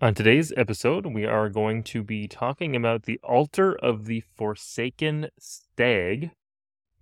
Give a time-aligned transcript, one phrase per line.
[0.00, 5.30] On today's episode, we are going to be talking about the altar of the Forsaken
[5.40, 6.30] Stag.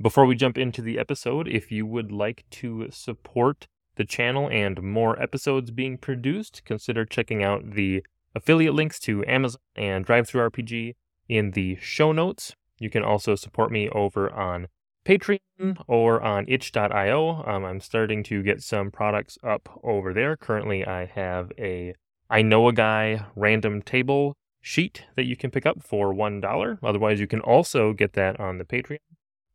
[0.00, 4.82] Before we jump into the episode, if you would like to support the channel and
[4.82, 8.02] more episodes being produced, consider checking out the
[8.34, 10.94] affiliate links to Amazon and DriveThruRPG
[11.28, 12.54] in the show notes.
[12.78, 14.68] You can also support me over on
[15.04, 17.44] Patreon or on itch.io.
[17.46, 20.34] Um, I'm starting to get some products up over there.
[20.34, 21.94] Currently, I have a
[22.28, 26.78] I know a guy random table sheet that you can pick up for $1.
[26.82, 28.98] Otherwise, you can also get that on the Patreon.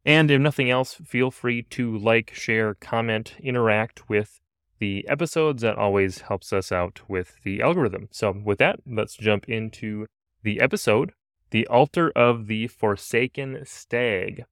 [0.05, 4.39] And if nothing else, feel free to like, share, comment, interact with
[4.79, 5.61] the episodes.
[5.61, 8.07] That always helps us out with the algorithm.
[8.11, 10.07] So, with that, let's jump into
[10.41, 11.11] the episode
[11.51, 14.45] The Altar of the Forsaken Stag.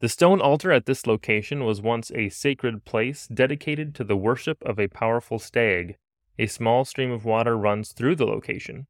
[0.00, 4.62] The stone altar at this location was once a sacred place dedicated to the worship
[4.62, 5.96] of a powerful stag.
[6.38, 8.86] A small stream of water runs through the location.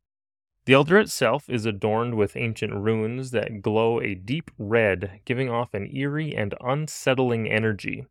[0.66, 5.74] The altar itself is adorned with ancient runes that glow a deep red, giving off
[5.74, 8.06] an eerie and unsettling energy.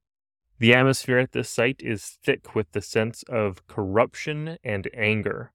[0.60, 5.52] The atmosphere at this site is thick with the sense of corruption and anger.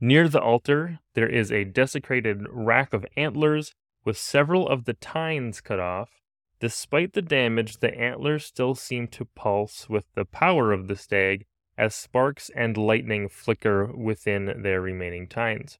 [0.00, 5.60] Near the altar, there is a desecrated rack of antlers with several of the tines
[5.60, 6.22] cut off.
[6.60, 11.44] Despite the damage, the antlers still seem to pulse with the power of the stag
[11.76, 15.78] as sparks and lightning flicker within their remaining tines.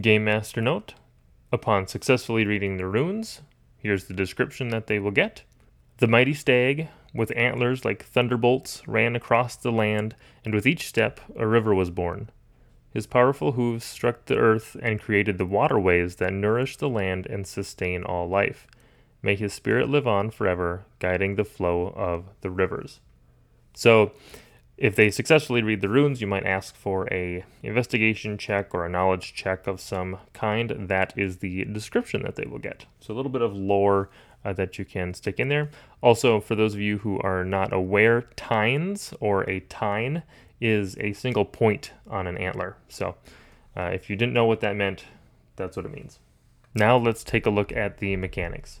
[0.00, 0.94] Game Master note
[1.52, 3.42] Upon successfully reading the runes,
[3.76, 5.42] here's the description that they will get.
[5.98, 11.20] The mighty stag, with antlers like thunderbolts, ran across the land, and with each step,
[11.36, 12.30] a river was born.
[12.92, 17.46] His powerful hooves struck the earth and created the waterways that nourish the land and
[17.46, 18.66] sustain all life.
[19.22, 23.00] May his spirit live on forever, guiding the flow of the rivers.
[23.74, 24.12] So,
[24.82, 28.88] if they successfully read the runes, you might ask for a investigation check or a
[28.88, 30.88] knowledge check of some kind.
[30.88, 32.86] That is the description that they will get.
[32.98, 34.10] So a little bit of lore
[34.44, 35.70] uh, that you can stick in there.
[36.00, 40.24] Also, for those of you who are not aware, tines or a tine
[40.60, 42.76] is a single point on an antler.
[42.88, 43.14] So
[43.76, 45.04] uh, if you didn't know what that meant,
[45.54, 46.18] that's what it means.
[46.74, 48.80] Now let's take a look at the mechanics.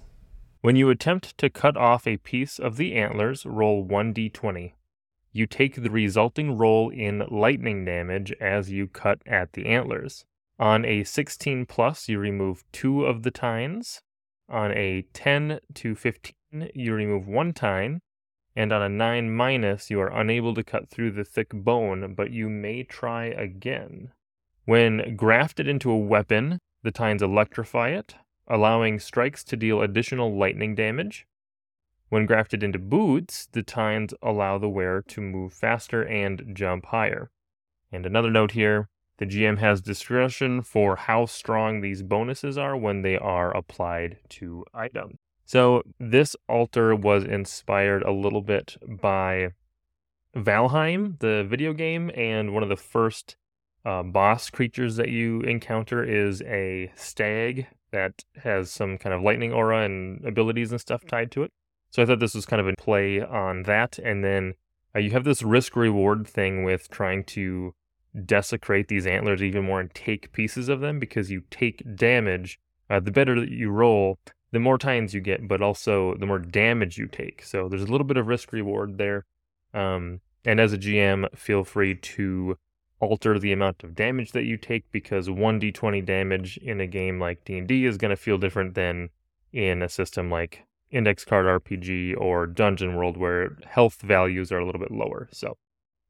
[0.62, 4.72] When you attempt to cut off a piece of the antlers, roll 1d20
[5.32, 10.24] you take the resulting roll in lightning damage as you cut at the antlers.
[10.58, 14.02] On a 16 plus, you remove two of the tines.
[14.48, 16.34] On a 10 to 15,
[16.74, 18.00] you remove one tine.
[18.54, 22.30] And on a 9 minus, you are unable to cut through the thick bone, but
[22.30, 24.12] you may try again.
[24.66, 28.14] When grafted into a weapon, the tines electrify it,
[28.46, 31.26] allowing strikes to deal additional lightning damage.
[32.12, 37.30] When grafted into boots, the tines allow the wearer to move faster and jump higher.
[37.90, 43.00] And another note here the GM has discretion for how strong these bonuses are when
[43.00, 45.16] they are applied to items.
[45.46, 49.52] So this altar was inspired a little bit by
[50.36, 53.36] Valheim, the video game, and one of the first
[53.86, 59.54] uh, boss creatures that you encounter is a stag that has some kind of lightning
[59.54, 61.52] aura and abilities and stuff tied to it.
[61.92, 63.98] So I thought this was kind of a play on that.
[63.98, 64.54] And then
[64.96, 67.74] uh, you have this risk reward thing with trying to
[68.24, 72.58] desecrate these antlers even more and take pieces of them because you take damage.
[72.88, 74.18] Uh, the better that you roll,
[74.52, 77.42] the more tines you get, but also the more damage you take.
[77.42, 79.26] So there's a little bit of risk reward there.
[79.74, 82.56] Um, and as a GM, feel free to
[83.00, 87.44] alter the amount of damage that you take because 1d20 damage in a game like
[87.44, 89.10] D&D is going to feel different than
[89.52, 94.66] in a system like index card RPG or Dungeon World where health values are a
[94.66, 95.28] little bit lower.
[95.32, 95.56] So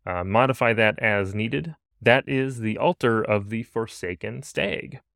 [0.05, 1.77] uh, modify that as needed.
[2.01, 5.01] That is the altar of the Forsaken Stag.